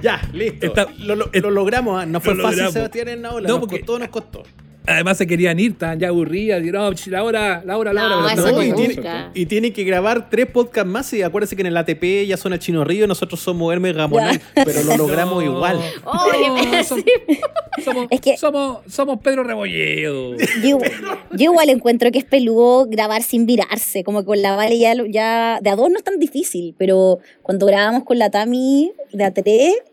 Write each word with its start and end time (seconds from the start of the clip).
Ya, 0.00 0.20
listo. 0.32 0.72
lo, 0.98 1.16
lo, 1.16 1.50
logramos. 1.50 2.00
¿ah? 2.00 2.06
No 2.06 2.20
fue 2.20 2.34
fácil, 2.36 2.70
Sebastián, 2.70 3.08
en 3.08 3.22
la 3.22 3.32
ola. 3.32 3.48
No, 3.48 3.58
nos 3.58 3.68
costó, 3.68 3.98
nos 3.98 4.08
costó. 4.08 4.42
Además 4.88 5.18
se 5.18 5.26
querían 5.26 5.60
ir, 5.60 5.72
estaban 5.72 6.00
ya 6.00 6.08
aburridas. 6.08 6.64
Y, 6.64 6.70
no, 6.70 6.90
la 6.90 7.22
hora, 7.22 7.62
la 7.62 7.76
hora, 7.76 7.92
la 7.92 8.06
hora. 8.06 8.34
No, 8.34 8.62
y, 9.34 9.44
tiene, 9.44 9.68
y, 9.68 9.70
que 9.70 9.84
grabar 9.84 10.30
tres 10.30 10.46
podcasts 10.46 10.90
más. 10.90 11.12
Y 11.12 11.20
acuérdense 11.22 11.56
que 11.56 11.60
en 11.60 11.66
el 11.66 11.76
ATP 11.76 12.26
ya 12.26 12.38
son 12.38 12.54
el 12.54 12.58
Chino 12.58 12.84
Río 12.84 13.06
nosotros 13.06 13.38
somos 13.38 13.70
Hermes 13.70 13.94
Gamonal, 13.94 14.40
pero 14.54 14.82
lo 14.84 14.96
logramos 14.96 15.44
igual. 15.44 15.78
somos, 17.84 18.06
es 18.10 18.20
que, 18.22 18.38
somos, 18.38 18.78
somos 18.88 19.20
Pedro 19.20 19.44
Rebolleo. 19.44 20.36
Yo, 20.62 20.78
igual 21.36 21.68
encuentro 21.68 22.10
que 22.10 22.18
es 22.18 22.24
peludo 22.24 22.86
grabar 22.86 23.22
sin 23.22 23.44
virarse. 23.44 24.04
Como 24.04 24.20
que 24.20 24.26
con 24.26 24.40
la 24.40 24.56
Vale 24.56 24.78
ya, 24.78 24.94
ya 25.06 25.58
de 25.60 25.68
a 25.68 25.76
dos 25.76 25.90
no 25.90 25.98
es 25.98 26.04
tan 26.04 26.18
difícil, 26.18 26.74
pero 26.78 27.18
cuando 27.42 27.66
grabamos 27.66 28.04
con 28.04 28.18
la 28.18 28.30
Tami 28.30 28.92
de 29.12 29.24
ATP, 29.24 29.48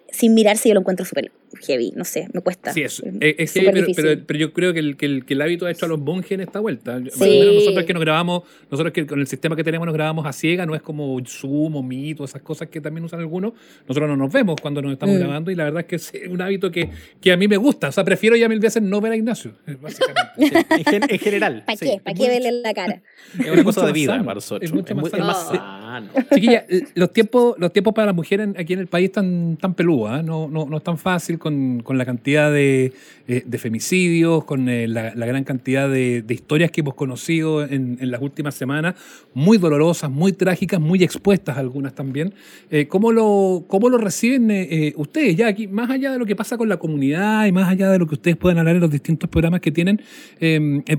sin 0.09 0.33
mirarse 0.33 0.69
yo 0.69 0.73
lo 0.73 0.79
encuentro 0.79 1.05
súper 1.05 1.31
heavy, 1.55 1.91
no 1.95 2.03
sé, 2.03 2.27
me 2.33 2.41
cuesta. 2.41 2.73
Sí, 2.73 2.81
es, 2.81 3.01
es, 3.19 3.53
heavy, 3.53 3.93
pero, 3.95 4.21
pero, 4.25 4.39
yo 4.39 4.53
creo 4.53 4.73
que 4.73 4.79
el, 4.79 4.97
que, 4.97 5.05
el, 5.05 5.25
que 5.25 5.33
el 5.33 5.41
hábito 5.41 5.65
ha 5.65 5.71
hecho 5.71 5.85
a 5.85 5.89
los 5.89 5.99
monjes 5.99 6.33
en 6.33 6.41
esta 6.41 6.59
vuelta. 6.59 6.99
nosotros 6.99 7.85
que 7.85 7.93
nos 7.93 8.01
grabamos, 8.01 8.43
nosotros 8.69 8.93
que 8.93 9.05
con 9.05 9.19
el 9.19 9.27
sistema 9.27 9.55
que 9.55 9.63
tenemos 9.63 9.85
nos 9.85 9.93
grabamos 9.93 10.25
a 10.25 10.33
ciega, 10.33 10.65
no 10.65 10.75
es 10.75 10.81
como 10.81 11.19
Zoom 11.25 11.75
o 11.75 11.83
Meet 11.83 12.21
o 12.21 12.25
esas 12.25 12.41
cosas 12.41 12.69
que 12.69 12.81
también 12.81 13.05
usan 13.05 13.19
algunos. 13.19 13.53
Nosotros 13.87 14.09
no 14.09 14.17
nos 14.17 14.31
vemos 14.31 14.55
cuando 14.61 14.81
nos 14.81 14.93
estamos 14.93 15.15
mm. 15.15 15.19
grabando 15.19 15.51
y 15.51 15.55
la 15.55 15.65
verdad 15.65 15.81
es 15.81 15.87
que 15.87 15.95
es 16.25 16.29
un 16.29 16.41
hábito 16.41 16.71
que, 16.71 16.89
que 17.21 17.31
a 17.31 17.37
mí 17.37 17.47
me 17.47 17.57
gusta. 17.57 17.89
O 17.89 17.91
sea, 17.91 18.03
prefiero 18.03 18.35
ya 18.35 18.49
mil 18.49 18.59
veces 18.59 18.81
no 18.81 19.01
ver 19.01 19.13
a 19.13 19.15
Ignacio, 19.15 19.53
básicamente. 19.81 21.13
en, 21.13 21.19
general. 21.19 21.63
¿Para 21.65 21.77
qué? 21.77 22.01
¿Para 22.03 22.15
qué 22.15 22.27
verle 22.27 22.51
la 22.51 22.73
cara? 22.73 23.01
Es 23.39 23.51
una 23.51 23.63
cosa 23.63 23.85
de 23.85 23.91
vida 23.91 24.17
para 24.19 24.35
nosotros. 24.35 24.69
Es 24.69 24.73
mucho 24.73 24.95
más, 24.95 25.47
sano. 25.47 26.09
Chiquilla, 26.33 26.65
los 26.93 27.11
tiempos, 27.11 27.55
los 27.57 27.71
tiempos 27.73 27.93
para 27.93 28.07
las 28.07 28.15
mujeres 28.15 28.49
aquí 28.57 28.73
en 28.73 28.79
el 28.79 28.87
país 28.87 29.05
están 29.05 29.57
tan 29.57 29.73
peludos, 29.73 30.19
¿eh? 30.19 30.23
no, 30.23 30.47
no, 30.47 30.65
no 30.65 30.77
es 30.77 30.83
tan 30.83 30.97
fácil 30.97 31.37
con, 31.45 31.83
la 31.95 32.05
cantidad 32.05 32.51
de, 32.51 32.91
eh, 33.27 33.57
femicidios, 33.59 34.45
con 34.45 34.67
eh, 34.67 34.87
la, 34.87 35.11
gran 35.13 35.43
cantidad 35.43 35.87
de, 35.87 36.25
historias 36.27 36.71
que 36.71 36.81
hemos 36.81 36.95
conocido 36.95 37.63
en, 37.63 37.99
las 38.01 38.19
últimas 38.19 38.55
semanas, 38.55 38.95
muy 39.35 39.59
dolorosas, 39.59 40.09
muy 40.09 40.33
trágicas, 40.33 40.79
muy 40.81 41.03
expuestas 41.03 41.55
algunas 41.59 41.93
también. 41.93 42.33
Eh, 42.71 42.87
¿cómo, 42.87 43.11
lo, 43.11 43.63
¿Cómo 43.67 43.89
lo 43.89 43.99
reciben 43.99 44.95
ustedes 44.95 45.35
ya 45.35 45.47
aquí, 45.47 45.67
más 45.67 45.91
allá 45.91 46.11
de 46.11 46.17
lo 46.17 46.25
que 46.25 46.35
pasa 46.35 46.57
con 46.57 46.67
la 46.67 46.77
comunidad 46.77 47.45
y 47.45 47.51
más 47.51 47.69
allá 47.69 47.91
de 47.91 47.99
lo 47.99 48.07
que 48.07 48.15
ustedes 48.15 48.37
puedan 48.37 48.57
hablar 48.57 48.75
en 48.75 48.81
los 48.81 48.91
distintos 48.91 49.29
programas 49.29 49.61
que 49.61 49.71
tienen? 49.71 50.01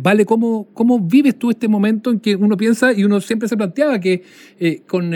vale, 0.00 0.24
¿cómo, 0.24 0.69
¿cómo 0.74 1.00
vives 1.00 1.36
tú 1.36 1.50
este 1.50 1.67
momento 1.67 2.11
en 2.12 2.20
que 2.20 2.36
uno 2.36 2.56
piensa 2.56 2.92
y 2.92 3.02
uno 3.02 3.20
siempre 3.20 3.48
se 3.48 3.56
planteaba 3.56 3.98
que 3.98 4.22
con, 4.86 5.12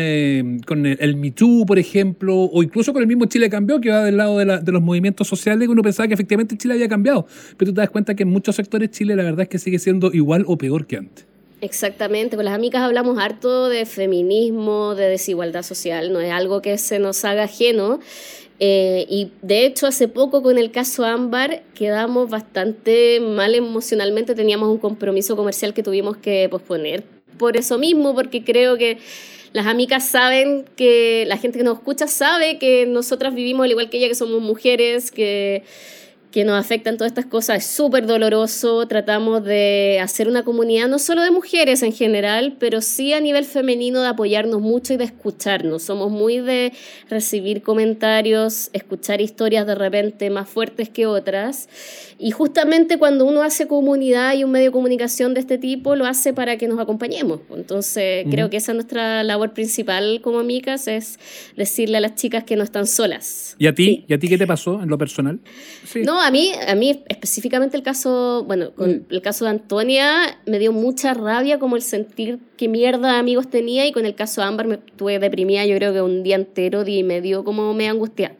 con 0.67 0.87
el 0.87 1.17
Me 1.17 1.31
Too, 1.31 1.67
por 1.67 1.79
ejemplo, 1.79 2.35
o 2.35 2.63
incluso 2.65 2.93
con 2.93 3.03
el 3.03 3.07
mismo 3.07 3.27
Chile 3.27 3.49
Cambió, 3.49 3.81
que 3.81 3.91
va 3.91 4.03
del 4.03 4.17
lado 4.17 4.39
de 4.39 4.73
los 4.73 4.83
movimientos 4.83 5.20
sociales, 5.29 5.69
uno 5.69 5.83
pensaba 5.83 6.07
que 6.09 6.15
efectivamente 6.15 6.57
Chile 6.57 6.75
había 6.75 6.89
cambiado, 6.89 7.27
pero 7.57 7.71
tú 7.71 7.75
te 7.75 7.81
das 7.81 7.91
cuenta 7.91 8.15
que 8.15 8.23
en 8.23 8.31
muchos 8.31 8.57
sectores 8.57 8.91
Chile 8.91 9.17
la 9.17 9.25
verdad 9.25 9.43
es 9.43 9.49
que 9.49 9.59
sigue 9.59 9.79
siendo 9.79 10.13
igual 10.13 10.45
o 10.47 10.57
peor 10.57 10.87
que 10.87 10.97
antes. 10.97 11.27
Exactamente, 11.63 12.37
con 12.37 12.47
las 12.47 12.55
amigas 12.55 12.83
hablamos 12.83 13.19
harto 13.19 13.69
de 13.69 13.85
feminismo, 13.85 14.95
de 14.95 15.09
desigualdad 15.09 15.63
social, 15.63 16.11
no 16.13 16.21
es 16.21 16.33
algo 16.33 16.63
que 16.63 16.79
se 16.79 16.99
nos 16.99 17.25
haga 17.25 17.45
ajeno. 17.45 18.01
Eh, 18.63 19.07
y 19.09 19.33
de 19.41 19.65
hecho, 19.65 19.87
hace 19.87 20.07
poco 20.07 20.43
con 20.43 20.59
el 20.59 20.71
caso 20.71 21.05
Ámbar 21.05 21.63
quedamos 21.75 22.29
bastante 22.29 23.19
mal 23.21 23.55
emocionalmente, 23.55 24.35
teníamos 24.35 24.69
un 24.71 24.79
compromiso 24.79 25.35
comercial 25.37 25.73
que 25.73 25.83
tuvimos 25.83 26.19
que 26.19 26.47
posponer 26.51 27.05
por 27.39 27.57
eso 27.57 27.79
mismo, 27.79 28.15
porque 28.15 28.45
creo 28.45 28.77
que 28.77 28.99
las 29.53 29.67
amigas 29.67 30.07
saben 30.07 30.65
que 30.77 31.25
la 31.27 31.37
gente 31.37 31.59
que 31.59 31.65
nos 31.65 31.79
escucha 31.79 32.07
sabe 32.07 32.59
que 32.59 32.87
nosotras 32.87 33.35
vivimos 33.35 33.65
al 33.65 33.71
igual 33.71 33.91
que 33.91 33.99
ella, 33.99 34.09
que 34.09 34.15
somos 34.15 34.41
mujeres, 34.41 35.11
que 35.11 35.65
que 36.31 36.45
nos 36.45 36.59
afectan 36.59 36.97
todas 36.97 37.11
estas 37.11 37.27
cosas. 37.27 37.59
Es 37.59 37.67
súper 37.67 38.07
doloroso. 38.07 38.87
Tratamos 38.87 39.45
de 39.45 39.99
hacer 40.03 40.29
una 40.29 40.45
comunidad 40.45 40.89
no 40.89 40.99
solo 40.99 41.23
de 41.23 41.31
mujeres 41.31 41.83
en 41.83 41.93
general, 41.93 42.57
pero 42.59 42.81
sí 42.81 43.13
a 43.13 43.21
nivel 43.21 43.45
femenino 43.45 44.01
de 44.03 44.09
apoyarnos 44.09 44.61
mucho 44.61 44.95
y 44.95 44.97
de 44.97 45.05
escucharnos. 45.05 45.83
Somos 45.83 46.11
muy 46.11 46.39
de 46.39 46.73
recibir 47.09 47.63
comentarios, 47.63 48.71
escuchar 48.73 49.21
historias 49.21 49.67
de 49.67 49.75
repente 49.75 50.31
más 50.31 50.49
fuertes 50.49 50.89
que 50.89 51.07
otras. 51.07 51.69
Y 52.19 52.31
justamente 52.31 52.99
cuando 52.99 53.25
uno 53.25 53.43
hace 53.43 53.67
comunidad 53.67 54.35
y 54.35 54.45
un 54.45 54.51
medio 54.51 54.67
de 54.67 54.73
comunicación 54.73 55.35
de 55.35 55.41
este 55.41 55.59
tipo, 55.59 55.97
lo 55.97 56.07
hace 56.07 56.33
para 56.33 56.59
que 56.59 56.69
nos 56.69 56.79
acompañemos. 56.79 57.41
Entonces, 57.55 58.27
creo 58.31 58.51
que 58.51 58.59
esa 58.59 58.73
es 58.73 58.77
nuestra 58.77 59.25
labor 59.25 59.53
principal 59.53 60.21
como 60.23 60.39
amigas, 60.39 60.87
es 60.87 61.19
decirle 61.57 61.97
a 61.97 62.01
las 62.01 62.15
chicas 62.15 62.45
que 62.45 62.57
no 62.57 62.63
están 62.63 62.87
solas. 62.87 63.57
¿Y 63.59 63.67
a 63.67 63.75
ti? 63.75 64.05
¿Y 64.07 64.15
a 64.15 64.19
ti 64.19 64.29
qué 64.29 64.39
te 64.39 64.47
pasó 64.47 64.83
en 64.83 64.89
lo 64.89 64.99
personal? 64.99 65.41
Sí. 65.85 66.03
No, 66.03 66.20
a 66.21 66.31
mí, 66.31 66.53
a 66.67 66.75
mí 66.75 67.03
específicamente 67.09 67.77
el 67.77 67.83
caso, 67.83 68.45
bueno, 68.47 68.73
con 68.75 68.91
mm. 68.91 69.07
el 69.11 69.23
caso 69.23 69.45
de 69.45 69.51
Antonia 69.51 70.39
me 70.47 70.59
dio 70.59 70.73
mucha 70.73 71.15
rabia 71.15 71.59
como 71.59 71.77
el 71.77 71.83
sentir 71.83 72.39
qué 72.57 72.69
mierda 72.69 73.19
amigos 73.19 73.49
tenía 73.49 73.87
y 73.87 73.93
con 73.93 74.07
el 74.07 74.15
caso 74.15 74.41
de 74.41 74.47
Ámbar 74.47 74.67
me 74.67 74.75
estuve 74.75 75.19
deprimida 75.19 75.65
yo 75.67 75.77
creo 75.77 75.93
que 75.93 76.03
un 76.03 76.23
día 76.23 76.37
entero, 76.37 76.87
y 76.87 77.03
medio 77.03 77.45
como 77.45 77.75
me 77.75 77.89
angustia. 77.89 78.37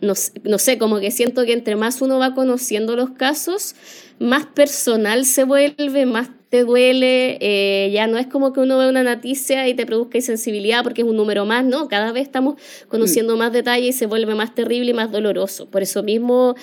No, 0.00 0.14
no 0.44 0.58
sé, 0.58 0.78
como 0.78 1.00
que 1.00 1.10
siento 1.10 1.44
que 1.44 1.52
entre 1.52 1.76
más 1.76 2.02
uno 2.02 2.18
va 2.18 2.34
conociendo 2.34 2.96
los 2.96 3.10
casos, 3.10 3.74
más 4.18 4.46
personal 4.46 5.24
se 5.24 5.44
vuelve, 5.44 6.06
más 6.06 6.30
te 6.52 6.64
duele, 6.64 7.38
eh, 7.40 7.90
ya 7.92 8.06
no 8.06 8.18
es 8.18 8.26
como 8.26 8.52
que 8.52 8.60
uno 8.60 8.76
ve 8.76 8.86
una 8.86 9.02
noticia 9.02 9.66
y 9.68 9.72
te 9.72 9.86
produzca 9.86 10.18
insensibilidad 10.18 10.82
porque 10.82 11.00
es 11.00 11.08
un 11.08 11.16
número 11.16 11.46
más, 11.46 11.64
no, 11.64 11.88
cada 11.88 12.12
vez 12.12 12.24
estamos 12.24 12.60
conociendo 12.88 13.38
más 13.38 13.54
detalles 13.54 13.96
y 13.96 13.98
se 13.98 14.04
vuelve 14.04 14.34
más 14.34 14.54
terrible 14.54 14.90
y 14.90 14.92
más 14.92 15.10
doloroso. 15.10 15.64
Por 15.70 15.80
eso 15.80 16.02
mismo 16.02 16.54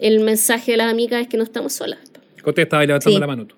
el 0.00 0.20
mensaje 0.20 0.72
de 0.72 0.76
las 0.76 0.92
amigas 0.92 1.22
es 1.22 1.28
que 1.28 1.38
no 1.38 1.44
estamos 1.44 1.72
solas. 1.72 1.98
te 2.54 2.60
estaba 2.60 2.84
levantando 2.84 3.18
la 3.18 3.26
mano 3.26 3.46
tú. 3.46 3.56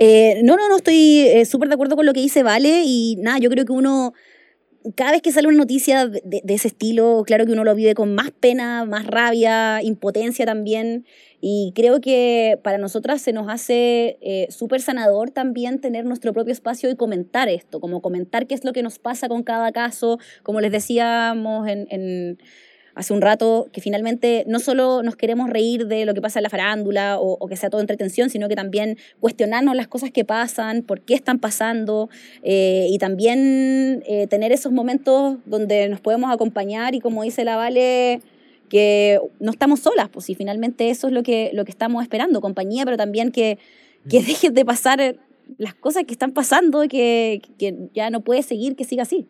Eh, 0.00 0.40
no, 0.42 0.56
no, 0.56 0.68
no, 0.68 0.78
estoy 0.78 1.20
eh, 1.20 1.44
súper 1.44 1.68
de 1.68 1.74
acuerdo 1.74 1.94
con 1.94 2.04
lo 2.04 2.12
que 2.12 2.20
dice 2.20 2.42
Vale 2.42 2.82
y 2.84 3.14
nada, 3.20 3.38
yo 3.38 3.48
creo 3.48 3.64
que 3.64 3.70
uno 3.70 4.14
cada 4.96 5.12
vez 5.12 5.22
que 5.22 5.32
sale 5.32 5.48
una 5.48 5.58
noticia 5.58 6.06
de, 6.06 6.42
ese 6.48 6.68
estilo, 6.68 7.22
claro 7.26 7.46
que 7.46 7.52
uno 7.52 7.64
lo 7.64 7.74
vive 7.74 7.94
con 7.94 8.14
más 8.14 8.30
pena, 8.30 8.84
más 8.84 9.06
rabia, 9.06 9.82
impotencia 9.82 10.46
también. 10.46 11.06
Y 11.40 11.72
creo 11.74 12.00
que 12.00 12.58
para 12.62 12.78
nosotras 12.78 13.20
se 13.20 13.32
nos 13.32 13.48
hace 13.48 14.18
eh, 14.20 14.46
súper 14.50 14.80
sanador 14.80 15.30
también 15.30 15.80
tener 15.80 16.04
nuestro 16.04 16.32
propio 16.32 16.52
espacio 16.52 16.90
y 16.90 16.96
comentar 16.96 17.48
esto, 17.48 17.80
como 17.80 18.00
comentar 18.00 18.46
qué 18.46 18.54
es 18.54 18.64
lo 18.64 18.72
que 18.72 18.82
nos 18.82 18.98
pasa 18.98 19.28
con 19.28 19.42
cada 19.42 19.72
caso, 19.72 20.18
como 20.42 20.60
les 20.60 20.70
decíamos 20.70 21.68
en, 21.68 22.38
hace 22.94 23.12
un 23.12 23.20
rato, 23.20 23.68
que 23.72 23.80
finalmente 23.80 24.44
no 24.46 24.58
solo 24.58 25.02
nos 25.02 25.16
queremos 25.16 25.48
reír 25.50 25.86
de 25.86 26.04
lo 26.04 26.14
que 26.14 26.20
pasa 26.20 26.38
en 26.38 26.44
la 26.44 26.50
farándula 26.50 27.18
o, 27.18 27.46
que 27.48 27.56
sea 27.56 27.70
todo 27.70 27.80
entretención, 27.80 28.30
sino 28.30 28.48
que 28.48 28.56
también 28.56 28.98
cuestionarnos 29.20 29.74
las 29.74 29.88
cosas 29.88 30.10
que 30.10 30.24
pasan, 30.24 30.82
por 30.82 31.00
qué 31.00 31.14
están 31.14 31.38
pasando, 31.38 32.10
eh, 32.42 32.86
y 32.90 32.98
también 32.98 34.02
eh, 34.06 34.26
tener 34.26 34.52
esos 34.52 34.72
momentos 34.72 35.38
donde 35.46 35.88
nos 35.88 36.00
podemos 36.00 36.32
acompañar 36.32 36.94
y 36.94 37.00
como 37.00 37.22
dice 37.22 37.44
la 37.44 37.56
Vale, 37.56 38.20
que 38.68 39.20
no 39.38 39.50
estamos 39.50 39.80
solas, 39.80 40.08
pues 40.08 40.30
y 40.30 40.34
finalmente 40.34 40.90
eso 40.90 41.08
es 41.08 41.12
lo 41.12 41.22
que, 41.22 41.50
lo 41.52 41.64
que 41.64 41.70
estamos 41.70 42.02
esperando, 42.02 42.40
compañía, 42.40 42.84
pero 42.84 42.96
también 42.96 43.30
que, 43.30 43.58
que 44.08 44.20
mm. 44.20 44.24
dejen 44.24 44.54
de 44.54 44.64
pasar 44.64 45.16
las 45.58 45.74
cosas 45.74 46.04
que 46.04 46.12
están 46.12 46.32
pasando, 46.32 46.80
que, 46.88 47.42
que 47.58 47.88
ya 47.94 48.10
no 48.10 48.20
puede 48.20 48.42
seguir, 48.42 48.76
que 48.76 48.84
siga 48.84 49.02
así. 49.02 49.26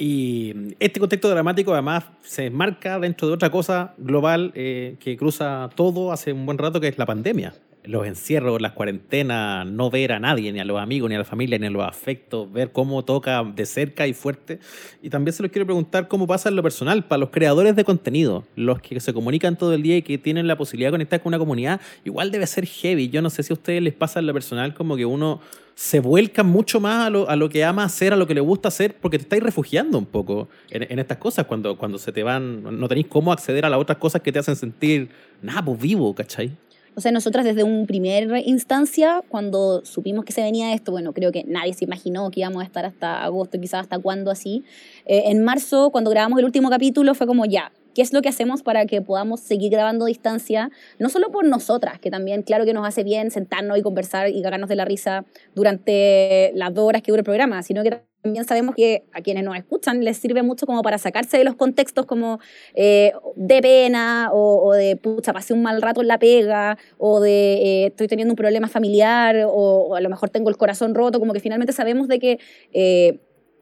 Y 0.00 0.74
este 0.78 0.98
contexto 0.98 1.28
dramático 1.28 1.74
además 1.74 2.04
se 2.22 2.46
enmarca 2.46 2.98
dentro 2.98 3.28
de 3.28 3.34
otra 3.34 3.50
cosa 3.50 3.92
global 3.98 4.50
eh, 4.54 4.96
que 4.98 5.14
cruza 5.18 5.68
todo 5.74 6.10
hace 6.10 6.32
un 6.32 6.46
buen 6.46 6.56
rato, 6.56 6.80
que 6.80 6.88
es 6.88 6.96
la 6.96 7.04
pandemia 7.04 7.52
los 7.84 8.06
encierros, 8.06 8.60
las 8.60 8.72
cuarentenas, 8.72 9.66
no 9.66 9.90
ver 9.90 10.12
a 10.12 10.20
nadie, 10.20 10.52
ni 10.52 10.60
a 10.60 10.64
los 10.64 10.80
amigos, 10.80 11.08
ni 11.08 11.16
a 11.16 11.18
la 11.18 11.24
familia, 11.24 11.58
ni 11.58 11.66
a 11.66 11.70
los 11.70 11.86
afectos, 11.86 12.50
ver 12.52 12.72
cómo 12.72 13.04
toca 13.04 13.42
de 13.42 13.66
cerca 13.66 14.06
y 14.06 14.12
fuerte. 14.12 14.58
Y 15.02 15.10
también 15.10 15.32
se 15.32 15.42
los 15.42 15.50
quiero 15.50 15.66
preguntar 15.66 16.08
cómo 16.08 16.26
pasa 16.26 16.48
en 16.48 16.56
lo 16.56 16.62
personal, 16.62 17.04
para 17.04 17.18
los 17.18 17.30
creadores 17.30 17.74
de 17.76 17.84
contenido, 17.84 18.44
los 18.54 18.80
que 18.80 19.00
se 19.00 19.12
comunican 19.12 19.56
todo 19.56 19.72
el 19.74 19.82
día 19.82 19.96
y 19.96 20.02
que 20.02 20.18
tienen 20.18 20.46
la 20.46 20.56
posibilidad 20.56 20.88
de 20.88 20.92
conectar 20.92 21.22
con 21.22 21.30
una 21.30 21.38
comunidad, 21.38 21.80
igual 22.04 22.30
debe 22.30 22.46
ser 22.46 22.66
heavy. 22.66 23.08
Yo 23.08 23.22
no 23.22 23.30
sé 23.30 23.42
si 23.42 23.52
a 23.52 23.54
ustedes 23.54 23.82
les 23.82 23.94
pasa 23.94 24.20
en 24.20 24.26
lo 24.26 24.32
personal 24.32 24.74
como 24.74 24.96
que 24.96 25.06
uno 25.06 25.40
se 25.74 26.00
vuelca 26.00 26.42
mucho 26.42 26.78
más 26.78 27.06
a 27.06 27.10
lo, 27.10 27.30
a 27.30 27.36
lo 27.36 27.48
que 27.48 27.64
ama 27.64 27.84
hacer, 27.84 28.12
a 28.12 28.16
lo 28.16 28.26
que 28.26 28.34
le 28.34 28.42
gusta 28.42 28.68
hacer, 28.68 28.96
porque 29.00 29.16
te 29.16 29.22
estáis 29.22 29.42
refugiando 29.42 29.96
un 29.96 30.04
poco 30.04 30.50
en, 30.68 30.82
en, 30.90 30.98
estas 30.98 31.16
cosas 31.16 31.46
cuando, 31.46 31.78
cuando 31.78 31.96
se 31.96 32.12
te 32.12 32.22
van, 32.22 32.78
no 32.78 32.86
tenéis 32.86 33.06
cómo 33.06 33.32
acceder 33.32 33.64
a 33.64 33.70
las 33.70 33.80
otras 33.80 33.96
cosas 33.96 34.20
que 34.20 34.30
te 34.30 34.38
hacen 34.38 34.56
sentir, 34.56 35.08
nada, 35.40 35.64
pues 35.64 35.80
vivo, 35.80 36.14
¿cachai? 36.14 36.52
O 37.00 37.02
sea, 37.02 37.12
nosotras 37.12 37.46
desde 37.46 37.64
un 37.64 37.86
primer 37.86 38.42
instancia, 38.44 39.22
cuando 39.26 39.82
supimos 39.86 40.26
que 40.26 40.34
se 40.34 40.42
venía 40.42 40.74
esto, 40.74 40.92
bueno, 40.92 41.14
creo 41.14 41.32
que 41.32 41.44
nadie 41.44 41.72
se 41.72 41.86
imaginó 41.86 42.30
que 42.30 42.40
íbamos 42.40 42.62
a 42.62 42.66
estar 42.66 42.84
hasta 42.84 43.24
agosto, 43.24 43.58
quizás 43.58 43.80
hasta 43.80 43.98
cuándo 43.98 44.30
así. 44.30 44.64
Eh, 45.06 45.22
en 45.28 45.42
marzo, 45.42 45.88
cuando 45.92 46.10
grabamos 46.10 46.38
el 46.40 46.44
último 46.44 46.68
capítulo, 46.68 47.14
fue 47.14 47.26
como 47.26 47.46
ya, 47.46 47.72
¿qué 47.94 48.02
es 48.02 48.12
lo 48.12 48.20
que 48.20 48.28
hacemos 48.28 48.62
para 48.62 48.84
que 48.84 49.00
podamos 49.00 49.40
seguir 49.40 49.72
grabando 49.72 50.04
a 50.04 50.08
distancia? 50.08 50.70
No 50.98 51.08
solo 51.08 51.30
por 51.30 51.46
nosotras, 51.46 51.98
que 51.98 52.10
también, 52.10 52.42
claro 52.42 52.66
que 52.66 52.74
nos 52.74 52.86
hace 52.86 53.02
bien 53.02 53.30
sentarnos 53.30 53.78
y 53.78 53.80
conversar 53.80 54.28
y 54.28 54.42
cagarnos 54.42 54.68
de 54.68 54.76
la 54.76 54.84
risa 54.84 55.24
durante 55.54 56.52
las 56.54 56.74
dos 56.74 56.86
horas 56.86 57.00
que 57.00 57.12
dura 57.12 57.20
el 57.20 57.24
programa, 57.24 57.62
sino 57.62 57.82
que 57.82 58.09
también 58.22 58.44
sabemos 58.44 58.74
que 58.74 59.04
a 59.12 59.22
quienes 59.22 59.44
nos 59.44 59.56
escuchan 59.56 60.04
les 60.04 60.18
sirve 60.18 60.42
mucho 60.42 60.66
como 60.66 60.82
para 60.82 60.98
sacarse 60.98 61.38
de 61.38 61.44
los 61.44 61.54
contextos 61.54 62.06
como 62.06 62.38
eh, 62.74 63.12
de 63.36 63.62
pena 63.62 64.30
o, 64.32 64.72
de 64.72 64.96
pucha, 64.96 65.32
pasé 65.32 65.54
un 65.54 65.62
mal 65.62 65.80
rato 65.80 66.02
en 66.02 66.08
la 66.08 66.18
pega 66.18 66.76
o 66.98 67.20
de 67.20 67.52
eh, 67.54 67.86
estoy 67.86 68.08
teniendo 68.08 68.32
un 68.32 68.36
problema 68.36 68.68
familiar 68.68 69.44
o, 69.46 69.94
a 69.94 70.00
lo 70.00 70.08
mejor 70.10 70.30
tengo 70.30 70.50
el 70.50 70.56
corazón 70.56 70.94
roto, 70.94 71.18
como 71.18 71.32
que 71.32 71.40
finalmente 71.40 71.72
sabemos 71.72 72.08
de 72.08 72.18
que 72.18 72.38
eh, 72.72 73.20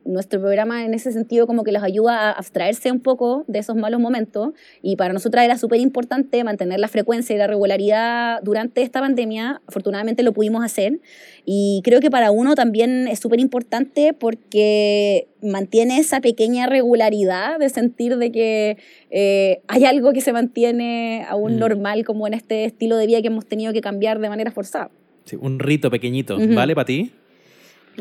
nuestro 0.09 0.41
programa 0.41 0.85
en 0.85 0.95
ese 0.95 1.13
sentido 1.13 1.47
como 1.47 1.65
que 1.65 1.71
los 1.71 1.83
ayuda 1.83 2.31
a 2.31 2.33
abstraerse 2.33 2.91
un 2.91 3.01
poco 3.01 3.45
de 3.47 3.59
esos 3.59 3.77
malos 3.77 4.01
momentos 4.01 4.55
y 4.83 4.97
para 4.97 5.13
nosotras 5.13 5.45
era 5.45 5.59
súper 5.59 5.81
importante 5.81 6.43
mantener 6.43 6.81
la 6.81 6.89
frecuencia 6.89 7.37
y 7.37 7.39
la 7.39 7.47
regularidad 7.47 8.41
durante 8.43 8.83
esta 8.83 9.01
pandemia. 9.01 9.61
Afortunadamente 9.67 10.23
lo 10.23 10.33
pudimos 10.33 10.65
hacer 10.65 11.01
y 11.45 11.83
creo 11.85 12.01
que 12.01 12.11
para 12.11 12.31
uno 12.31 12.55
también 12.55 13.07
es 13.07 13.21
súper 13.21 13.39
importante 13.39 14.15
porque 14.15 15.29
mantiene 15.43 15.99
esa 15.99 16.21
pequeña 16.21 16.67
regularidad 16.67 17.59
de 17.59 17.69
sentir 17.69 18.17
de 18.17 18.33
que 18.33 18.79
eh, 19.11 19.61
hay 19.69 19.85
algo 19.85 20.13
que 20.13 20.23
se 20.23 20.33
mantiene 20.33 21.27
aún 21.29 21.57
mm. 21.57 21.59
normal 21.59 22.05
como 22.05 22.27
en 22.27 22.35
este 22.35 22.65
estilo 22.65 22.97
de 22.97 23.07
vida 23.07 23.21
que 23.21 23.29
hemos 23.29 23.47
tenido 23.47 23.73
que 23.75 23.83
cambiar 23.83 24.21
de 24.21 24.29
manera 24.31 24.51
forzada. 24.51 24.91
Sí, 25.27 25.37
un 25.39 25.59
rito 25.59 25.91
pequeñito, 25.91 26.39
¿vale 26.55 26.75
para 26.75 26.87
ti? 26.87 27.13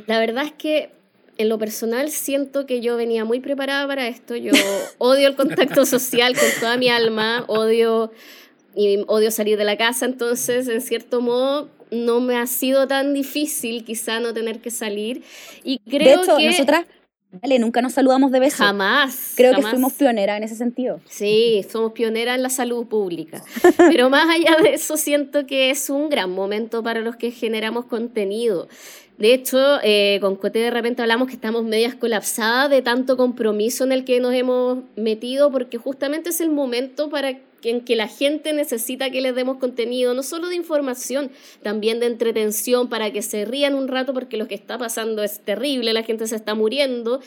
La 0.06 0.20
verdad 0.20 0.46
es 0.46 0.54
que 0.54 0.97
en 1.38 1.50
lo 1.50 1.58
personal 1.58 2.10
siento 2.10 2.66
que 2.66 2.82
yo 2.82 2.98
venía 2.98 3.26
muy 3.26 3.40
preparada 3.40 3.88
para 3.88 4.08
esto. 4.08 4.36
Yo 4.36 4.52
odio 4.98 5.28
el 5.28 5.36
contacto 5.36 5.86
social 5.86 6.36
con 6.36 6.48
toda 6.60 6.78
mi 6.78 6.90
alma, 6.90 7.46
odio 7.48 8.12
y 8.76 9.04
odio 9.08 9.32
salir 9.32 9.58
de 9.58 9.64
la 9.64 9.78
casa, 9.78 10.06
entonces 10.06 10.68
en 10.68 10.82
cierto 10.82 11.20
modo 11.20 11.70
no 11.90 12.20
me 12.20 12.38
ha 12.38 12.46
sido 12.48 12.88
tan 12.88 13.14
difícil 13.14 13.84
quizá 13.84 14.20
no 14.20 14.34
tener 14.34 14.60
que 14.60 14.72
salir 14.72 15.24
y 15.64 15.80
creo 15.80 16.18
de 16.18 16.24
hecho, 16.24 16.38
que 16.38 16.48
nosotras 16.48 16.86
Vale, 17.32 17.60
nunca 17.60 17.82
nos 17.82 17.94
saludamos 17.94 18.32
de 18.32 18.40
beso. 18.40 18.64
Jamás. 18.64 19.34
Creo 19.36 19.54
que 19.54 19.62
fuimos 19.62 19.94
pioneras 19.94 20.38
en 20.38 20.44
ese 20.44 20.56
sentido. 20.56 21.02
Sí, 21.08 21.66
somos 21.70 21.92
pioneras 21.92 22.36
en 22.38 22.44
la 22.44 22.50
salud 22.50 22.88
pública. 22.88 23.44
Pero 23.78 24.10
más 24.10 24.30
allá 24.30 24.58
de 24.62 24.74
eso, 24.74 24.96
siento 24.98 25.46
que 25.46 25.70
es 25.70 25.90
un 25.90 26.10
gran 26.10 26.32
momento 26.32 26.82
para 26.84 27.02
los 27.02 27.16
que 27.18 27.32
generamos 27.32 27.86
contenido. 27.86 28.68
De 29.18 29.34
hecho, 29.34 29.80
eh, 29.84 30.20
con 30.22 30.36
Cote 30.36 30.60
de 30.60 30.70
repente 30.70 31.02
hablamos 31.02 31.28
que 31.28 31.34
estamos 31.34 31.64
medias 31.64 31.96
colapsadas 31.96 32.70
de 32.70 32.82
tanto 32.82 33.18
compromiso 33.18 33.84
en 33.84 33.92
el 33.92 34.06
que 34.06 34.20
nos 34.20 34.34
hemos 34.34 34.80
metido, 34.96 35.52
porque 35.52 35.78
justamente 35.78 36.30
es 36.30 36.40
el 36.40 36.52
momento 36.52 37.10
para 37.10 37.40
en 37.70 37.82
que 37.82 37.96
la 37.96 38.08
gente 38.08 38.54
necesita 38.54 39.10
que 39.10 39.22
les 39.22 39.36
demos 39.36 39.58
contenido, 39.58 40.14
no 40.14 40.24
solo 40.24 40.50
de 40.50 40.56
información, 40.56 41.32
también 41.62 42.00
de 42.00 42.08
entretención 42.08 42.90
para 42.90 43.12
que 43.12 43.22
se 43.22 43.46
rían 43.46 43.76
un 43.76 43.88
rato 43.88 44.14
porque 44.14 44.38
lo 44.38 44.48
que 44.48 44.56
está 44.56 44.78
pasando 44.78 45.24
es 45.24 45.40
terrible, 45.40 45.94
la 45.94 46.04
gente 46.04 46.28
se 46.28 46.36
está 46.36 46.56
muriendo 46.56 47.22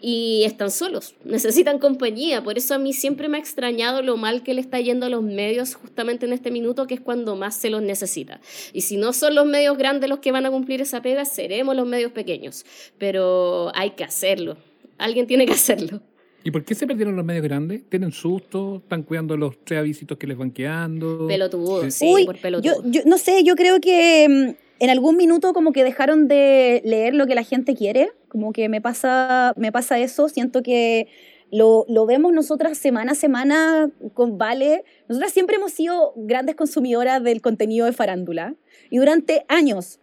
y 0.00 0.42
están 0.44 0.70
solos, 0.70 1.14
necesitan 1.24 1.78
compañía. 1.78 2.42
Por 2.42 2.58
eso 2.58 2.74
a 2.74 2.78
mí 2.78 2.92
siempre 2.92 3.28
me 3.28 3.38
ha 3.38 3.40
extrañado 3.40 4.02
lo 4.02 4.16
mal 4.16 4.42
que 4.42 4.54
le 4.54 4.60
está 4.60 4.80
yendo 4.80 5.06
a 5.06 5.08
los 5.08 5.22
medios 5.22 5.74
justamente 5.74 6.26
en 6.26 6.32
este 6.32 6.50
minuto, 6.50 6.86
que 6.86 6.94
es 6.94 7.00
cuando 7.00 7.36
más 7.36 7.56
se 7.56 7.70
los 7.70 7.82
necesita. 7.82 8.40
Y 8.72 8.82
si 8.82 8.96
no 8.96 9.12
son 9.12 9.34
los 9.34 9.46
medios 9.46 9.76
grandes 9.78 10.10
los 10.10 10.18
que 10.18 10.32
van 10.32 10.46
a 10.46 10.50
cumplir 10.50 10.80
esa 10.80 11.02
pega, 11.02 11.24
seremos 11.24 11.76
los 11.76 11.86
medios 11.86 12.12
pequeños. 12.12 12.64
Pero 12.98 13.72
hay 13.74 13.90
que 13.90 14.04
hacerlo. 14.04 14.56
Alguien 14.98 15.26
tiene 15.26 15.46
que 15.46 15.52
hacerlo. 15.52 16.00
¿Y 16.46 16.52
por 16.52 16.64
qué 16.64 16.76
se 16.76 16.86
perdieron 16.86 17.16
los 17.16 17.24
medios 17.24 17.42
grandes? 17.42 17.82
¿Tienen 17.88 18.12
susto? 18.12 18.76
¿Están 18.76 19.02
cuidando 19.02 19.36
los 19.36 19.64
tres 19.64 19.80
avisitos 19.80 20.16
que 20.16 20.28
les 20.28 20.38
van 20.38 20.52
quedando? 20.52 21.26
Pelotudo, 21.26 21.90
sí, 21.90 22.22
por 22.24 22.40
pelotudo. 22.40 22.82
Yo, 22.84 22.88
yo, 22.88 23.00
no 23.04 23.18
sé, 23.18 23.42
yo 23.42 23.56
creo 23.56 23.80
que 23.80 24.28
mm, 24.28 24.84
en 24.84 24.90
algún 24.90 25.16
minuto 25.16 25.52
como 25.52 25.72
que 25.72 25.82
dejaron 25.82 26.28
de 26.28 26.82
leer 26.84 27.16
lo 27.16 27.26
que 27.26 27.34
la 27.34 27.42
gente 27.42 27.74
quiere, 27.74 28.12
como 28.28 28.52
que 28.52 28.68
me 28.68 28.80
pasa, 28.80 29.54
me 29.56 29.72
pasa 29.72 29.98
eso, 29.98 30.28
siento 30.28 30.62
que 30.62 31.08
lo, 31.50 31.84
lo, 31.88 32.06
vemos 32.06 32.32
nosotras 32.32 32.78
semana 32.78 33.10
a 33.10 33.16
semana 33.16 33.90
con 34.14 34.38
Vale. 34.38 34.84
Nosotras 35.08 35.32
siempre 35.32 35.56
hemos 35.56 35.72
sido 35.72 36.12
grandes 36.14 36.54
consumidoras 36.54 37.24
del 37.24 37.40
contenido 37.40 37.86
de 37.86 37.92
farándula 37.92 38.54
y 38.88 38.98
durante 38.98 39.44
años, 39.48 39.98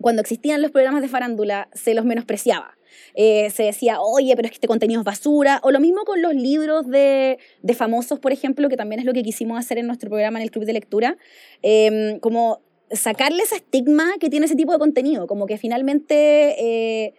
cuando 0.00 0.22
existían 0.22 0.62
los 0.62 0.70
programas 0.70 1.02
de 1.02 1.08
farándula, 1.08 1.68
se 1.74 1.92
los 1.92 2.06
menospreciaba. 2.06 2.78
Eh, 3.14 3.50
se 3.50 3.64
decía, 3.64 4.00
oye, 4.00 4.34
pero 4.36 4.46
es 4.46 4.52
que 4.52 4.56
este 4.56 4.68
contenido 4.68 5.00
es 5.00 5.04
basura, 5.04 5.60
o 5.62 5.70
lo 5.70 5.80
mismo 5.80 6.04
con 6.04 6.22
los 6.22 6.34
libros 6.34 6.88
de, 6.88 7.38
de, 7.62 7.74
famosos, 7.74 8.18
por 8.18 8.32
ejemplo, 8.32 8.68
que 8.68 8.76
también 8.76 9.00
es 9.00 9.06
lo 9.06 9.12
que 9.12 9.22
quisimos 9.22 9.58
hacer 9.58 9.78
en 9.78 9.86
nuestro 9.86 10.10
programa 10.10 10.38
en 10.38 10.44
el 10.44 10.50
Club 10.50 10.64
de 10.64 10.72
Lectura, 10.72 11.16
em, 11.62 12.18
como 12.20 12.60
sacarle 12.90 13.42
ese 13.42 13.56
estigma 13.56 14.12
que 14.20 14.28
tiene 14.28 14.46
ese 14.46 14.56
tipo 14.56 14.72
de 14.72 14.78
contenido, 14.78 15.26
como 15.26 15.46
que 15.46 15.58
finalmente... 15.58 16.56
Eh, 16.58 17.14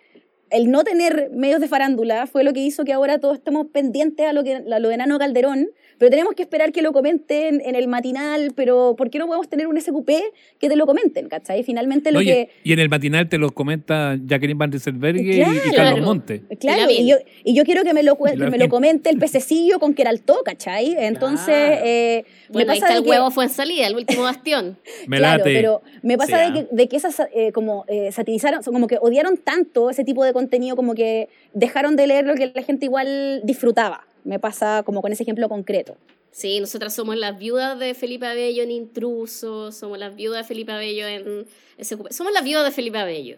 el 0.54 0.70
no 0.70 0.84
tener 0.84 1.30
medios 1.34 1.60
de 1.60 1.68
farándula 1.68 2.28
fue 2.28 2.44
lo 2.44 2.54
que 2.54 2.60
hizo 2.60 2.86
que 2.86 2.94
ahora 2.94 3.18
todos 3.18 3.38
estemos 3.38 3.68
pendientes 3.68 4.26
a 4.26 4.34
lo, 4.34 4.44
que, 4.44 4.56
a 4.56 4.80
lo 4.80 4.90
de 4.90 4.98
Nano 4.98 5.18
Calderón, 5.18 5.70
pero 5.98 6.12
tenemos 6.12 6.36
que 6.36 6.44
esperar 6.44 6.72
que 6.72 6.82
lo 6.82 6.94
comenten 6.94 7.62
en 7.66 7.76
el 7.76 7.88
matinal, 7.88 8.52
pero 8.56 8.96
¿por 8.98 9.10
qué 9.10 9.20
no 9.20 9.26
podemos 9.26 9.50
tener 9.50 9.68
un 9.68 9.80
SQP 9.80 10.10
que 10.60 10.70
te 10.70 10.76
lo 10.76 10.86
comenten, 10.86 11.28
¿cachai? 11.28 11.64
Finalmente 11.64 12.12
lo 12.12 12.20
que... 12.20 12.50
Y 12.64 12.74
en 12.74 12.80
el 12.80 12.90
matinal 12.90 13.30
te 13.30 13.38
lo 13.38 13.52
comenta 13.52 14.18
Jacqueline 14.26 14.58
Van 14.58 14.72
Rieselberg 14.72 15.18
y, 15.18 15.42
Carlos 15.76 16.02
Monte. 16.02 16.44
Claro, 16.60 16.90
y 16.90 17.08
yo, 17.08 17.18
y 17.44 17.56
yo, 17.56 17.64
quiero 17.64 17.84
que 17.84 17.94
me 17.94 18.04
lo, 18.04 18.18
me 18.18 18.58
lo 18.58 18.70
comente 18.70 19.10
el 19.10 19.18
pececillo 19.18 19.80
con 19.80 19.94
Keraltó, 19.94 20.42
¿cachai? 20.44 20.96
Entonces... 20.98 21.80
Eh, 21.84 22.26
bueno, 22.50 22.68
me 22.68 22.74
pasa 22.74 22.86
ahí 22.88 22.92
está 22.92 23.04
el 23.04 23.10
huevo 23.10 23.32
fue 23.32 23.46
en 23.46 23.50
salida, 23.50 23.88
el 23.88 23.96
último 23.96 24.24
bastión. 24.24 24.78
me 25.08 25.18
claro, 25.18 25.44
pero 25.44 25.82
me 26.04 26.18
pasa 26.18 26.38
de, 26.38 26.54
que, 26.54 26.68
de, 26.72 26.88
que, 26.88 26.96
esas 26.96 27.22
eh, 27.34 27.52
como 27.52 27.86
eh, 27.88 28.12
satirizaron, 28.12 28.62
como 28.64 28.88
que 28.88 28.98
odiaron 29.02 29.38
tanto 29.38 29.90
ese 29.90 30.04
tipo 30.04 30.24
de 30.24 30.34
contenido, 30.44 30.76
como 30.76 30.94
que 30.94 31.30
dejaron 31.54 31.96
de 31.96 32.08
leer 32.08 32.26
lo 32.26 32.36
que 32.36 32.52
la 32.54 32.64
gente 32.64 32.86
igual 32.86 33.42
disfrutaba. 33.44 34.06
Me 34.24 34.40
pasa 34.40 34.84
como 34.86 35.02
con 35.02 35.12
ese 35.12 35.24
ejemplo 35.24 35.50
concreto. 35.50 35.98
Sí, 36.32 36.60
nosotras 36.60 36.96
somos 36.96 37.16
las 37.16 37.38
viudas 37.38 37.78
de 37.78 37.94
Felipe 37.94 38.26
Abello 38.26 38.64
en 38.64 38.72
Intruso, 38.72 39.72
somos 39.72 40.00
las 40.00 40.16
viudas 40.16 40.44
de 40.44 40.48
Felipe 40.48 40.72
Abello 40.72 41.08
en. 41.08 41.46
Somos 42.10 42.34
las 42.34 42.44
viudas 42.44 42.66
de 42.66 42.72
Felipe 42.72 42.98
Abello. 42.98 43.38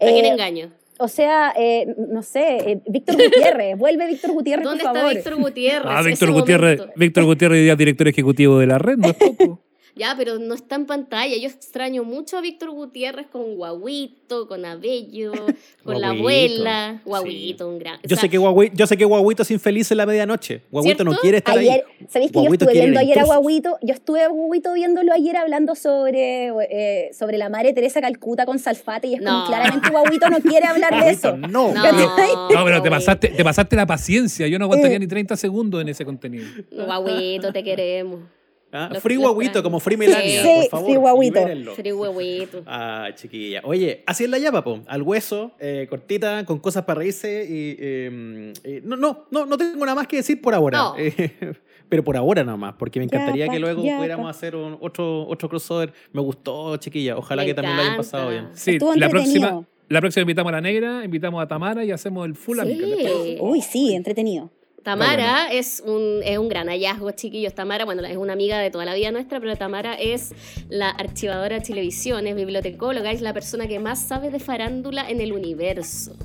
¿A 0.00 0.06
quién 0.06 0.24
eh, 0.24 0.28
engaño? 0.28 0.70
O 1.00 1.08
sea, 1.08 1.52
eh, 1.56 1.94
no 1.96 2.22
sé, 2.22 2.72
eh, 2.72 2.80
Víctor 2.86 3.16
Gutiérrez, 3.16 3.76
vuelve 3.78 4.06
Víctor 4.06 4.32
Gutiérrez, 4.32 4.64
¿Dónde 4.64 4.84
por 4.84 4.96
está 4.96 5.08
Víctor 5.08 5.36
Gutiérrez? 5.36 5.92
Ah, 5.92 6.02
Víctor 6.02 6.32
Gutiérrez, 6.32 6.80
Víctor 6.96 7.24
Gutiérrez, 7.24 7.78
director 7.78 8.08
ejecutivo 8.08 8.58
de 8.58 8.66
la 8.66 8.78
red, 8.78 8.96
no 8.98 9.08
es 9.08 9.14
poco. 9.14 9.60
Ya, 9.98 10.14
pero 10.16 10.38
no 10.38 10.54
está 10.54 10.76
en 10.76 10.86
pantalla. 10.86 11.36
Yo 11.36 11.48
extraño 11.48 12.04
mucho 12.04 12.38
a 12.38 12.40
Víctor 12.40 12.70
Gutiérrez 12.70 13.26
con 13.26 13.56
Guaguito, 13.56 14.46
con 14.46 14.64
Abello, 14.64 15.32
con 15.82 16.00
la 16.00 16.10
abuela. 16.10 17.02
Guaguito, 17.04 17.68
un 17.68 17.80
gran. 17.80 17.98
Yo, 18.04 18.16
sé 18.16 18.28
que 18.28 18.38
Guaguito, 18.38 18.76
yo 18.76 18.86
sé 18.86 18.96
que 18.96 19.04
Guaguito 19.04 19.42
es 19.42 19.50
infeliz 19.50 19.90
en 19.90 19.96
la 19.96 20.06
medianoche. 20.06 20.62
Guaguito 20.70 21.02
no 21.02 21.16
quiere 21.16 21.38
estar 21.38 21.58
ayer, 21.58 21.84
ahí. 21.84 22.06
¿Sabéis 22.08 22.30
que 22.30 22.44
yo 22.44 22.52
estuve 22.52 22.72
viendo 22.72 23.00
ayer 23.00 23.18
a 23.18 23.24
Guaguito? 23.24 23.76
Yo 23.82 23.92
estuve 23.92 24.22
a 24.22 24.28
Guaguito 24.28 24.72
viéndolo 24.72 25.12
ayer 25.12 25.36
hablando 25.36 25.74
sobre, 25.74 26.52
eh, 26.70 27.10
sobre 27.12 27.36
la 27.36 27.48
madre 27.48 27.72
Teresa 27.72 28.00
Calcuta 28.00 28.46
con 28.46 28.60
Salfate 28.60 29.08
y 29.08 29.14
es 29.14 29.20
como 29.20 29.46
claramente 29.46 29.90
Guaguito 29.90 30.30
no 30.30 30.40
quiere 30.40 30.66
hablar 30.66 31.04
de 31.04 31.10
eso. 31.10 31.36
No, 31.36 31.48
no, 31.48 31.72
no, 32.52 32.64
pero 32.64 32.82
te 32.82 32.90
pasaste, 32.90 33.28
te 33.30 33.42
pasaste 33.42 33.74
la 33.74 33.86
paciencia. 33.86 34.46
Yo 34.46 34.60
no 34.60 34.66
aguantaría 34.66 34.96
eh. 34.96 35.00
ni 35.00 35.08
30 35.08 35.36
segundos 35.36 35.82
en 35.82 35.88
ese 35.88 36.04
contenido. 36.04 36.46
Guaguito, 36.70 37.52
te 37.52 37.64
queremos. 37.64 38.37
¿Ah? 38.72 38.90
Free 39.00 39.16
Guaguito, 39.16 39.62
como 39.62 39.80
Free 39.80 39.96
Melania, 39.96 40.42
sí, 40.42 40.48
por 40.48 40.70
favor. 40.70 40.86
Free 40.86 40.96
Guaguito. 40.96 41.74
Free 41.74 41.90
Guaguito. 41.90 42.62
Ah, 42.66 43.08
chiquilla. 43.14 43.62
Oye, 43.64 44.02
así 44.06 44.24
es 44.24 44.30
la 44.30 44.38
llapa, 44.38 44.62
po. 44.62 44.80
Al 44.86 45.02
hueso, 45.02 45.52
eh, 45.58 45.86
cortita, 45.88 46.44
con 46.44 46.58
cosas 46.58 46.84
para 46.84 46.98
reírse 46.98 47.46
y... 47.48 47.76
Em, 47.78 48.52
eh, 48.64 48.82
no, 48.84 48.96
no, 48.96 49.26
no, 49.30 49.46
no 49.46 49.56
tengo 49.56 49.84
nada 49.84 49.94
más 49.94 50.06
que 50.06 50.16
decir 50.16 50.40
por 50.40 50.54
ahora. 50.54 50.78
No. 50.78 50.94
Eh, 50.98 51.54
pero 51.88 52.04
por 52.04 52.16
ahora 52.16 52.44
nada 52.44 52.58
más, 52.58 52.74
porque 52.74 52.98
me 52.98 53.06
encantaría 53.06 53.48
que 53.48 53.58
luego 53.58 53.82
pudiéramos 53.82 54.28
hacer 54.28 54.54
otro, 54.54 55.26
otro 55.26 55.48
crossover. 55.48 55.92
Me 56.12 56.20
gustó, 56.20 56.76
chiquilla. 56.76 57.16
Ojalá 57.16 57.44
que 57.44 57.54
también 57.54 57.76
lo 57.76 57.82
hayan 57.82 57.96
pasado 57.96 58.30
bien. 58.30 58.48
Sí, 58.52 58.78
la 58.96 59.08
próxima... 59.08 59.64
La 59.90 60.02
próxima 60.02 60.20
invitamos 60.20 60.50
a 60.52 60.56
la 60.56 60.60
negra, 60.60 61.02
invitamos 61.02 61.42
a 61.42 61.48
Tamara 61.48 61.82
y 61.82 61.90
hacemos 61.90 62.26
el 62.26 62.34
full 62.34 62.58
sí. 62.62 63.38
Uy, 63.40 63.62
sí, 63.62 63.94
entretenido. 63.94 64.50
Tamara 64.88 65.52
es, 65.52 65.82
un, 65.84 66.20
es 66.24 66.38
un 66.38 66.48
gran 66.48 66.68
hallazgo, 66.68 67.10
chiquillos. 67.10 67.54
Tamara, 67.54 67.84
bueno, 67.84 68.02
es 68.04 68.16
una 68.16 68.32
amiga 68.32 68.58
de 68.58 68.70
toda 68.70 68.86
la 68.86 68.94
vida 68.94 69.10
nuestra, 69.10 69.38
pero 69.38 69.54
Tamara 69.54 69.94
es 69.94 70.34
la 70.70 70.88
archivadora 70.88 71.56
de 71.56 71.60
televisión, 71.60 72.26
es 72.26 72.34
bibliotecóloga, 72.34 73.10
es 73.12 73.20
la 73.20 73.34
persona 73.34 73.66
que 73.66 73.78
más 73.78 74.00
sabe 74.00 74.30
de 74.30 74.40
farándula 74.40 75.08
en 75.10 75.20
el 75.20 75.32
universo. 75.32 76.16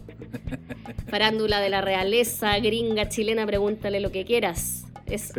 farándula 1.07 1.59
de 1.59 1.69
la 1.69 1.81
realeza, 1.81 2.57
gringa, 2.59 3.09
chilena, 3.09 3.45
pregúntale 3.45 3.99
lo 3.99 4.11
que 4.11 4.23
quieras. 4.23 4.85
Es 5.05 5.33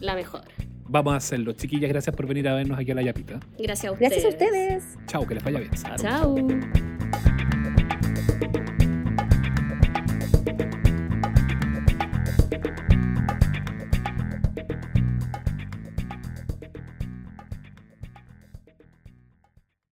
la 0.00 0.14
mejor. 0.14 0.42
Vamos 0.86 1.14
a 1.14 1.16
hacerlo. 1.16 1.52
Chiquillas, 1.52 1.88
gracias 1.88 2.14
por 2.14 2.26
venir 2.26 2.46
a 2.48 2.54
vernos 2.54 2.78
aquí 2.78 2.90
a 2.90 2.94
La 2.94 3.02
Yapita. 3.02 3.40
Gracias 3.58 3.90
a 3.90 3.92
ustedes. 3.92 4.10
Gracias 4.10 4.24
a 4.24 4.28
ustedes. 4.28 4.84
Chao, 5.06 5.26
que 5.26 5.34
les 5.34 5.44
vaya 5.44 5.60
bien. 5.60 5.70
Chao. 5.96 6.36